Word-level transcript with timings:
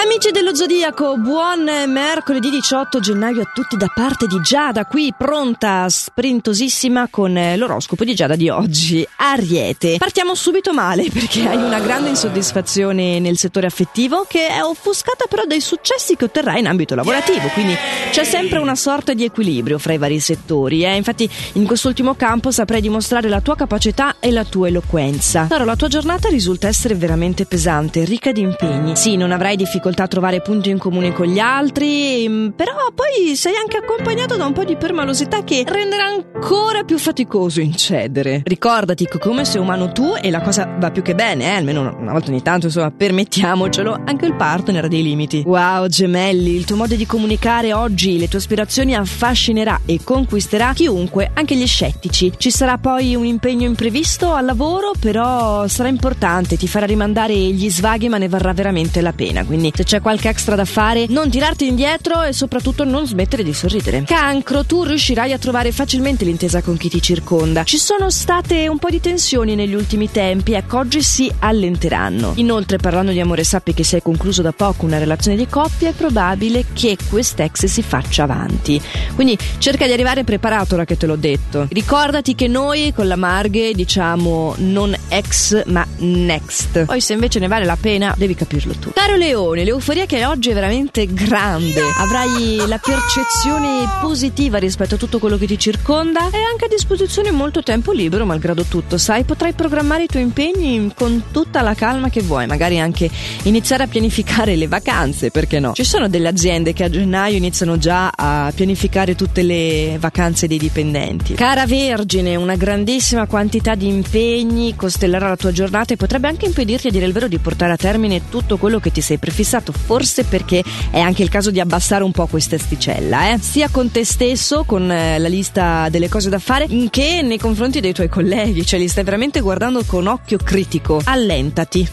Amici 0.00 0.30
dello 0.30 0.54
Zodiaco, 0.54 1.16
buon 1.16 1.64
mercoledì 1.88 2.50
18 2.50 3.00
gennaio 3.00 3.40
a 3.40 3.50
tutti 3.52 3.76
da 3.76 3.90
parte 3.92 4.28
di 4.28 4.40
Giada, 4.40 4.84
qui 4.84 5.12
pronta, 5.16 5.88
sprintosissima 5.88 7.08
con 7.10 7.36
l'oroscopo 7.56 8.04
di 8.04 8.14
Giada 8.14 8.36
di 8.36 8.48
oggi. 8.48 9.04
Ariete. 9.16 9.96
Partiamo 9.98 10.36
subito 10.36 10.72
male 10.72 11.10
perché 11.10 11.48
hai 11.48 11.56
una 11.56 11.80
grande 11.80 12.10
insoddisfazione 12.10 13.18
nel 13.18 13.38
settore 13.38 13.66
affettivo 13.66 14.24
che 14.28 14.46
è 14.46 14.62
offuscata 14.62 15.26
però 15.28 15.44
dai 15.46 15.60
successi 15.60 16.14
che 16.14 16.26
otterrai 16.26 16.60
in 16.60 16.68
ambito 16.68 16.94
lavorativo, 16.94 17.48
quindi 17.48 17.74
c'è 18.12 18.22
sempre 18.22 18.60
una 18.60 18.76
sorta 18.76 19.14
di 19.14 19.24
equilibrio 19.24 19.78
fra 19.78 19.94
i 19.94 19.98
vari 19.98 20.20
settori. 20.20 20.84
Eh? 20.84 20.94
Infatti 20.94 21.28
in 21.54 21.66
quest'ultimo 21.66 22.14
campo 22.14 22.52
saprai 22.52 22.80
dimostrare 22.80 23.28
la 23.28 23.40
tua 23.40 23.56
capacità 23.56 24.14
e 24.20 24.30
la 24.30 24.44
tua 24.44 24.68
eloquenza. 24.68 25.46
Però 25.48 25.64
la 25.64 25.74
tua 25.74 25.88
giornata 25.88 26.28
risulta 26.28 26.68
essere 26.68 26.94
veramente 26.94 27.46
pesante, 27.46 28.04
ricca 28.04 28.30
di 28.30 28.42
impegni. 28.42 28.94
Sì, 28.94 29.16
non 29.16 29.32
avrai 29.32 29.56
difficoltà 29.56 29.86
difficoltà 29.88 30.04
a 30.04 30.08
trovare 30.08 30.40
punti 30.40 30.70
in 30.70 30.78
comune 30.78 31.12
con 31.12 31.26
gli 31.26 31.38
altri, 31.38 32.28
mm, 32.28 32.48
però 32.50 32.72
poi 32.94 33.36
sei 33.36 33.54
anche 33.56 33.78
accompagnato 33.78 34.36
da 34.36 34.46
un 34.46 34.52
po' 34.52 34.64
di 34.64 34.76
permalosità 34.76 35.42
che 35.44 35.64
renderà 35.66 36.04
ancora 36.04 36.82
più 36.84 36.98
faticoso 36.98 37.60
incedere. 37.60 38.42
Ricordati 38.44 39.06
che 39.06 39.18
come 39.18 39.44
sei 39.44 39.60
umano 39.60 39.92
tu 39.92 40.14
e 40.20 40.30
la 40.30 40.40
cosa 40.40 40.76
va 40.78 40.90
più 40.90 41.02
che 41.02 41.14
bene, 41.14 41.44
eh, 41.44 41.56
almeno 41.56 41.94
una 41.98 42.12
volta 42.12 42.30
ogni 42.30 42.42
tanto, 42.42 42.66
insomma, 42.66 42.90
permettiamocelo, 42.90 44.02
anche 44.04 44.26
il 44.26 44.34
partner 44.34 44.84
ha 44.84 44.88
dei 44.88 45.02
limiti. 45.02 45.42
Wow, 45.46 45.86
gemelli, 45.86 46.54
il 46.54 46.64
tuo 46.64 46.76
modo 46.76 46.94
di 46.94 47.06
comunicare 47.06 47.72
oggi, 47.72 48.18
le 48.18 48.28
tue 48.28 48.38
aspirazioni 48.38 48.94
affascinerà 48.94 49.80
e 49.86 50.00
conquisterà 50.02 50.72
chiunque, 50.72 51.30
anche 51.34 51.56
gli 51.56 51.66
scettici. 51.66 52.32
Ci 52.36 52.50
sarà 52.50 52.78
poi 52.78 53.14
un 53.14 53.24
impegno 53.24 53.66
imprevisto 53.66 54.32
al 54.32 54.44
lavoro, 54.44 54.92
però 54.98 55.66
sarà 55.68 55.88
importante, 55.88 56.56
ti 56.56 56.68
farà 56.68 56.86
rimandare 56.86 57.34
gli 57.34 57.70
svaghi, 57.70 58.08
ma 58.08 58.18
ne 58.18 58.28
varrà 58.28 58.52
veramente 58.52 59.00
la 59.00 59.12
pena. 59.12 59.44
Quindi 59.44 59.70
se 59.78 59.84
c'è 59.84 60.00
qualche 60.00 60.28
extra 60.28 60.56
da 60.56 60.64
fare, 60.64 61.06
non 61.08 61.30
tirarti 61.30 61.64
indietro 61.64 62.24
e 62.24 62.32
soprattutto 62.32 62.82
non 62.82 63.06
smettere 63.06 63.44
di 63.44 63.52
sorridere. 63.52 64.02
Cancro, 64.02 64.64
tu 64.64 64.82
riuscirai 64.82 65.32
a 65.32 65.38
trovare 65.38 65.70
facilmente 65.70 66.24
l'intesa 66.24 66.62
con 66.62 66.76
chi 66.76 66.88
ti 66.88 67.00
circonda. 67.00 67.62
Ci 67.62 67.78
sono 67.78 68.10
state 68.10 68.66
un 68.66 68.78
po' 68.78 68.90
di 68.90 69.00
tensioni 69.00 69.54
negli 69.54 69.74
ultimi 69.74 70.10
tempi, 70.10 70.54
ecco, 70.54 70.78
oggi 70.78 71.00
si 71.00 71.30
allenteranno. 71.38 72.32
Inoltre, 72.36 72.78
parlando 72.78 73.12
di 73.12 73.20
amore, 73.20 73.44
sappi 73.44 73.72
che 73.72 73.84
se 73.84 73.96
hai 73.96 74.02
concluso 74.02 74.42
da 74.42 74.50
poco 74.50 74.84
una 74.84 74.98
relazione 74.98 75.36
di 75.36 75.46
coppia, 75.46 75.90
è 75.90 75.92
probabile 75.92 76.64
che 76.72 76.96
quest'ex 77.08 77.66
si 77.66 77.82
faccia 77.82 78.24
avanti. 78.24 78.82
Quindi 79.14 79.38
cerca 79.58 79.86
di 79.86 79.92
arrivare 79.92 80.24
preparato 80.24 80.74
ora 80.74 80.86
che 80.86 80.96
te 80.96 81.06
l'ho 81.06 81.14
detto. 81.14 81.68
Ricordati 81.70 82.34
che 82.34 82.48
noi 82.48 82.92
con 82.92 83.06
la 83.06 83.14
Marghe 83.14 83.74
diciamo 83.74 84.56
non 84.58 84.92
ex 85.08 85.66
ma 85.66 85.86
next. 85.98 86.84
Poi 86.84 87.00
se 87.00 87.12
invece 87.12 87.38
ne 87.38 87.46
vale 87.46 87.64
la 87.64 87.76
pena, 87.80 88.12
devi 88.18 88.34
capirlo 88.34 88.74
tu. 88.74 88.90
Caro 88.92 89.14
Leone, 89.14 89.66
l'euforia 89.68 90.06
che 90.06 90.24
oggi 90.24 90.48
è 90.48 90.54
veramente 90.54 91.06
grande. 91.12 91.82
Avrai 91.98 92.56
la 92.66 92.78
percezione 92.78 93.86
positiva 94.00 94.56
rispetto 94.56 94.94
a 94.94 94.98
tutto 94.98 95.18
quello 95.18 95.36
che 95.36 95.46
ti 95.46 95.58
circonda 95.58 96.30
e 96.30 96.38
anche 96.50 96.64
a 96.64 96.68
disposizione 96.68 97.30
molto 97.30 97.62
tempo 97.62 97.92
libero, 97.92 98.24
malgrado 98.24 98.64
tutto, 98.64 98.96
sai, 98.96 99.24
potrai 99.24 99.52
programmare 99.52 100.04
i 100.04 100.06
tuoi 100.06 100.22
impegni 100.22 100.90
con 100.94 101.24
tutta 101.30 101.60
la 101.60 101.74
calma 101.74 102.08
che 102.08 102.22
vuoi, 102.22 102.46
magari 102.46 102.80
anche 102.80 103.10
iniziare 103.42 103.82
a 103.82 103.86
pianificare 103.86 104.56
le 104.56 104.68
vacanze, 104.68 105.30
perché 105.30 105.60
no? 105.60 105.74
Ci 105.74 105.84
sono 105.84 106.08
delle 106.08 106.28
aziende 106.28 106.72
che 106.72 106.84
a 106.84 106.88
gennaio 106.88 107.36
iniziano 107.36 107.76
già 107.76 108.10
a 108.14 108.50
pianificare 108.54 109.14
tutte 109.16 109.42
le 109.42 109.98
vacanze 110.00 110.46
dei 110.46 110.58
dipendenti. 110.58 111.34
Cara 111.34 111.66
Vergine, 111.66 112.36
una 112.36 112.56
grandissima 112.56 113.26
quantità 113.26 113.74
di 113.74 113.86
impegni 113.86 114.74
costellerà 114.74 115.28
la 115.28 115.36
tua 115.36 115.52
giornata 115.52 115.92
e 115.92 115.98
potrebbe 115.98 116.28
anche 116.28 116.46
impedirti 116.46 116.86
a 116.86 116.90
dire 116.90 117.04
il 117.04 117.12
vero 117.12 117.28
di 117.28 117.38
portare 117.38 117.72
a 117.72 117.76
termine 117.76 118.30
tutto 118.30 118.56
quello 118.56 118.80
che 118.80 118.90
ti 118.90 119.02
sei 119.02 119.18
prefissato 119.18 119.56
passato, 119.58 119.72
forse 119.72 120.24
perché 120.24 120.62
è 120.90 120.98
anche 120.98 121.22
il 121.22 121.28
caso 121.28 121.50
di 121.50 121.60
abbassare 121.60 122.04
un 122.04 122.12
po' 122.12 122.26
questa 122.26 122.56
asticella, 122.56 123.32
eh? 123.32 123.38
sia 123.40 123.68
con 123.68 123.90
te 123.90 124.04
stesso, 124.04 124.64
con 124.64 124.90
eh, 124.90 125.18
la 125.18 125.28
lista 125.28 125.88
delle 125.90 126.08
cose 126.08 126.28
da 126.28 126.38
fare, 126.38 126.66
che 126.90 127.20
nei 127.22 127.38
confronti 127.38 127.80
dei 127.80 127.92
tuoi 127.92 128.08
colleghi, 128.08 128.64
cioè 128.64 128.78
li 128.78 128.88
stai 128.88 129.04
veramente 129.04 129.40
guardando 129.40 129.82
con 129.84 130.06
occhio 130.06 130.38
critico. 130.38 131.00
Allentati. 131.04 131.86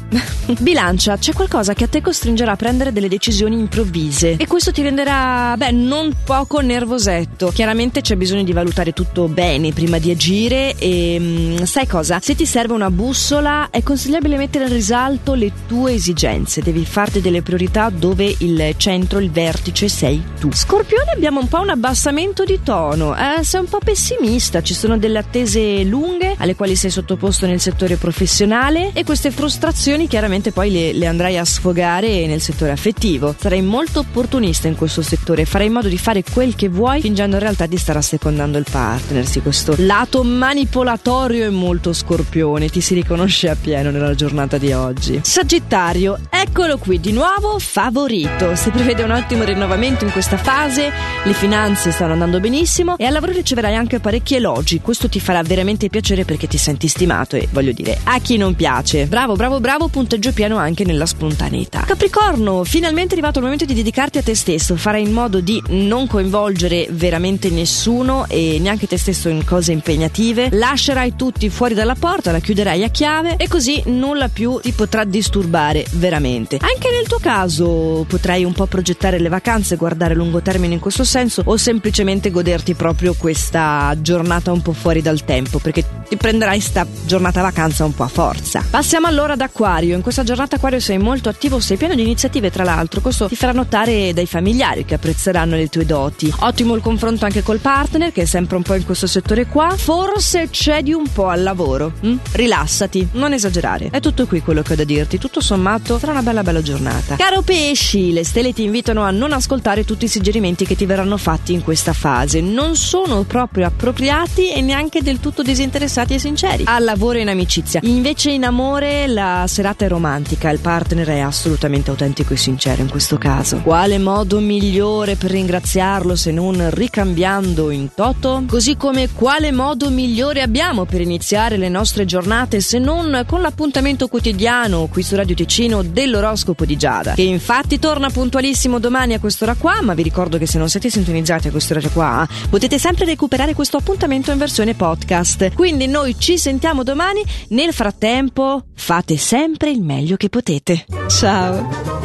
Bilancia, 0.60 1.18
c'è 1.18 1.34
qualcosa 1.34 1.74
che 1.74 1.86
a 1.86 1.88
te 1.88 2.02
costringerà 2.02 2.52
a 2.52 2.56
prendere 2.56 2.92
delle 2.92 3.08
decisioni 3.08 3.58
improvvise 3.58 4.36
e 4.38 4.48
questo 4.48 4.72
ti 4.72 4.82
renderà, 4.82 5.56
beh, 5.58 5.72
non 5.72 6.14
poco 6.24 6.60
nervosetto. 6.60 7.52
Chiaramente 7.54 8.02
c'è 8.02 8.16
bisogno 8.16 8.44
di 8.44 8.54
valutare 8.54 8.94
tutto 8.94 9.28
bene 9.28 9.74
prima 9.74 9.98
di 9.98 10.12
agire 10.12 10.76
e 10.78 11.18
mh, 11.20 11.24
mm, 11.26 11.64
sai 11.64 11.88
cosa? 11.88 12.20
Se 12.22 12.36
ti 12.36 12.46
serve 12.46 12.74
una 12.74 12.92
bussola 12.92 13.70
è 13.72 13.82
consigliabile 13.82 14.38
mettere 14.38 14.66
in 14.66 14.74
risalto 14.74 15.34
le 15.34 15.52
tue 15.68 15.94
esigenze, 15.94 16.62
devi 16.62 16.86
farti 16.86 17.22
delle 17.22 17.42
priorità 17.42 17.55
priorità 17.56 17.90
dove 17.90 18.36
il 18.40 18.74
centro, 18.76 19.20
il 19.20 19.32
vertice 19.32 19.88
sei 19.88 20.22
tu. 20.38 20.52
Scorpione 20.52 21.12
abbiamo 21.12 21.40
un 21.40 21.48
po' 21.48 21.62
un 21.62 21.70
abbassamento 21.70 22.44
di 22.44 22.60
tono, 22.62 23.16
eh, 23.16 23.44
sei 23.46 23.62
un 23.62 23.68
po' 23.68 23.80
pessimista, 23.82 24.62
ci 24.62 24.74
sono 24.74 24.98
delle 24.98 25.20
attese 25.20 25.84
lunghe 25.84 26.36
alle 26.38 26.56
quali 26.56 26.76
sei 26.76 26.90
sottoposto 26.90 27.46
nel 27.46 27.62
settore 27.62 27.96
professionale 27.96 28.92
e 28.92 29.06
queste 29.06 29.32
frustrazioni 29.32 30.08
chiaramente 30.08 30.52
poi 30.52 30.70
le, 30.70 30.92
le 30.92 31.06
andrai 31.06 31.38
a 31.38 31.46
sfogare 31.46 32.28
nel 32.28 32.42
settore 32.42 32.72
affettivo. 32.72 33.34
Sarai 33.40 33.62
molto 33.62 34.00
opportunista 34.00 34.68
in 34.68 34.76
questo 34.76 35.02
settore, 35.02 35.46
farai 35.46 35.68
in 35.68 35.74
modo 35.74 35.88
di 35.88 35.98
fare 35.98 36.24
quel 36.30 36.56
che 36.56 36.68
vuoi 36.68 37.00
fingendo 37.00 37.38
in 37.38 37.42
realtà 37.42 37.68
di 37.68 37.78
stare 37.78 38.00
assecondando 38.00 38.58
il 38.58 38.66
partner, 38.70 39.26
sì 39.26 39.40
questo 39.40 39.76
lato 39.78 40.24
manipolatorio 40.24 41.46
è 41.46 41.50
molto 41.50 41.94
scorpione, 41.94 42.68
ti 42.68 42.82
si 42.82 42.96
riconosce 42.96 43.50
appieno 43.50 43.92
nella 43.92 44.14
giornata 44.14 44.58
di 44.58 44.74
oggi. 44.74 45.22
Sagittario, 45.24 46.20
eccolo 46.30 46.78
qui 46.78 47.00
di 47.00 47.14
nuovo 47.14 47.45
nuovo 47.46 47.60
favorito. 47.60 48.56
Si 48.56 48.72
prevede 48.72 49.04
un 49.04 49.12
ottimo 49.12 49.44
rinnovamento 49.44 50.04
in 50.04 50.12
questa 50.12 50.38
fase, 50.38 50.92
le 51.24 51.34
finanze 51.34 51.92
stanno 51.92 52.14
andando 52.14 52.40
benissimo 52.40 52.98
e 52.98 53.06
al 53.06 53.14
lavoro 53.14 53.34
riceverai 53.34 53.76
anche 53.76 54.00
parecchi 54.00 54.36
elogi. 54.36 54.82
Questo 54.82 55.08
ti 55.08 55.20
farà 55.20 55.44
veramente 55.44 55.90
piacere 55.90 56.26
perché 56.26 56.48
ti 56.48 56.58
senti 56.58 56.88
stimato 56.88 57.36
e 57.36 57.48
voglio 57.52 57.72
dire, 57.72 58.00
a 58.04 58.20
chi 58.20 58.38
non 58.38 58.56
piace. 58.56 59.06
Bravo, 59.06 59.36
bravo, 59.36 59.60
bravo, 59.60 59.88
punteggio 59.90 60.34
pieno 60.34 60.58
anche 60.58 60.84
nella 60.86 61.06
spontaneità. 61.06 61.82
Capricorno, 61.82 62.64
finalmente 62.64 63.10
è 63.10 63.14
arrivato 63.14 63.38
il 63.38 63.44
momento 63.44 63.66
di 63.66 63.76
dedicarti 63.76 64.18
a 64.18 64.24
te 64.24 64.34
stesso. 64.34 64.76
Farai 64.76 65.04
in 65.04 65.12
modo 65.12 65.40
di 65.40 65.62
non 65.68 66.08
coinvolgere 66.08 66.88
veramente 66.90 67.50
nessuno 67.50 68.26
e 68.28 68.58
neanche 68.60 68.88
te 68.88 68.98
stesso 68.98 69.30
in 69.30 69.46
cose 69.46 69.72
impegnative. 69.72 70.50
Lascerai 70.52 71.16
tutti 71.16 71.50
fuori 71.50 71.76
dalla 71.76 71.96
porta, 71.96 72.32
la 72.32 72.40
chiuderai 72.40 72.84
a 72.84 72.90
chiave 72.90 73.36
e 73.38 73.48
così 73.48 73.84
nulla 73.86 74.30
più 74.30 74.60
ti 74.62 74.72
potrà 74.72 75.04
disturbare 75.04 75.86
veramente. 75.92 76.58
Anche 76.60 76.90
nel 76.92 77.08
tuo 77.08 77.20
caso 77.26 78.06
potrai 78.08 78.44
un 78.44 78.54
po' 78.54 78.68
progettare 78.68 79.18
le 79.18 79.30
vacanze, 79.30 79.78
guardare 79.78 80.14
a 80.14 80.16
lungo 80.16 80.44
termine 80.44 80.76
in 80.76 80.80
questo 80.80 81.04
senso 81.04 81.42
o 81.44 81.58
semplicemente 81.58 82.30
goderti 82.30 82.76
proprio 82.76 83.16
questa 83.16 83.96
giornata 84.00 84.52
un 84.52 84.62
po' 84.62 84.74
fuori 84.74 85.02
dal 85.02 85.24
tempo 85.24 85.58
perché 85.58 85.84
ti 86.08 86.18
prenderai 86.18 86.60
sta 86.60 86.86
giornata 87.04 87.42
vacanza 87.42 87.84
un 87.84 87.96
po' 87.96 88.04
a 88.04 88.08
forza. 88.10 88.64
Passiamo 88.70 89.08
allora 89.08 89.34
ad 89.34 89.42
Aquario. 89.42 89.96
In 89.96 90.04
questa 90.04 90.22
giornata 90.22 90.58
Aquario 90.58 90.80
sei 90.80 91.00
molto 91.00 91.28
attivo, 91.28 91.60
sei 91.60 91.78
pieno 91.78 91.96
di 91.96 92.04
iniziative 92.04 92.52
tra 92.52 92.64
l'altro, 92.64 93.02
questo 93.02 93.28
ti 93.28 93.36
farà 93.36 93.54
notare 93.54 94.14
dai 94.14 94.28
familiari 94.28 94.86
che 94.86 94.94
apprezzeranno 94.94 95.56
le 95.56 95.68
tue 95.68 95.88
doti. 95.88 96.32
Ottimo 96.42 96.76
il 96.76 96.82
confronto 96.84 97.26
anche 97.26 97.42
col 97.42 97.58
partner 97.58 98.12
che 98.12 98.22
è 98.22 98.26
sempre 98.26 98.58
un 98.58 98.62
po' 98.62 98.76
in 98.76 98.86
questo 98.86 99.08
settore 99.08 99.48
qua. 99.48 99.74
Forse 99.76 100.50
cedi 100.52 100.94
un 100.94 101.12
po' 101.12 101.30
al 101.30 101.42
lavoro. 101.42 101.92
Hm? 102.02 102.18
Rilassati, 102.34 103.08
non 103.14 103.34
esagerare. 103.34 103.90
È 103.90 104.00
tutto 104.00 104.28
qui 104.28 104.42
quello 104.42 104.62
che 104.62 104.74
ho 104.74 104.76
da 104.76 104.84
dirti. 104.84 105.18
Tutto 105.18 105.42
sommato 105.42 105.98
sarà 105.98 106.12
una 106.12 106.22
bella 106.22 106.44
bella 106.44 106.62
giornata. 106.62 107.15
Caro 107.18 107.44
pesci, 107.44 108.12
le 108.12 108.26
stelle 108.26 108.52
ti 108.52 108.64
invitano 108.64 109.02
a 109.02 109.10
non 109.10 109.32
ascoltare 109.32 109.86
tutti 109.86 110.04
i 110.04 110.10
suggerimenti 110.10 110.66
che 110.66 110.76
ti 110.76 110.86
verranno 110.86 111.16
fatti 111.16 111.54
in 111.54 111.64
questa 111.64 111.94
fase. 111.94 112.42
Non 112.42 112.76
sono 112.76 113.24
proprio 113.24 113.68
appropriati 113.68 114.52
e 114.52 114.60
neanche 114.60 115.02
del 115.02 115.22
tutto 115.22 115.42
disinteressati 115.42 116.14
e 116.14 116.20
sinceri. 116.20 116.64
Al 116.68 116.84
lavoro 116.84 117.18
e 117.18 117.22
in 117.22 117.30
amicizia. 117.30 117.80
Invece 117.84 118.32
in 118.32 118.44
amore 118.44 119.08
la 119.08 119.46
serata 119.48 119.86
è 119.86 119.88
romantica, 119.88 120.50
il 120.50 120.60
partner 120.60 121.08
è 121.08 121.20
assolutamente 121.20 121.90
autentico 121.90 122.34
e 122.34 122.38
sincero 122.38 122.82
in 122.82 122.90
questo 122.90 123.18
caso. 123.18 123.62
Quale 123.62 123.98
modo 123.98 124.42
migliore 124.42 125.16
per 125.16 125.32
ringraziarlo 125.32 126.18
se 126.18 126.32
non 126.32 126.70
ricambiando 126.70 127.72
in 127.72 127.94
toto? 127.94 128.44
Così 128.46 128.76
come 128.76 129.10
quale 129.14 129.54
modo 129.54 129.90
migliore 129.90 130.42
abbiamo 130.42 130.84
per 130.84 131.00
iniziare 131.00 131.56
le 131.56 131.70
nostre 131.70 132.04
giornate 132.04 132.60
se 132.60 132.78
non 132.78 133.24
con 133.26 133.40
l'appuntamento 133.40 134.10
quotidiano 134.10 134.88
qui 134.92 135.02
su 135.02 135.16
Radio 135.16 135.34
Ticino 135.34 135.82
dell'oroscopo 135.82 136.66
di 136.66 136.76
Giada 136.76 137.04
che 137.14 137.22
infatti 137.22 137.80
torna 137.80 138.10
puntualissimo 138.10 138.80
domani 138.80 139.14
a 139.14 139.20
quest'ora 139.20 139.56
qua, 139.56 139.82
ma 139.82 139.94
vi 139.94 140.04
ricordo 140.04 140.38
che 140.38 140.48
se 140.48 140.58
non 140.58 140.70
siete 140.70 140.90
sintonizzati 140.90 141.50
a 141.50 141.52
quest'ora 141.52 141.82
qua, 141.90 142.28
potete 142.50 142.80
sempre 142.80 143.06
recuperare 143.06 143.54
questo 143.54 143.78
appuntamento 143.78 144.32
in 144.32 144.38
versione 144.38 144.74
podcast. 144.74 145.54
Quindi 145.54 145.88
noi 145.88 146.16
ci 146.18 146.38
sentiamo 146.38 146.84
domani, 146.84 147.24
nel 147.50 147.74
frattempo 147.74 148.64
fate 148.74 149.18
sempre 149.18 149.72
il 149.72 149.82
meglio 149.82 150.16
che 150.16 150.30
potete. 150.30 150.86
Ciao! 151.08 152.05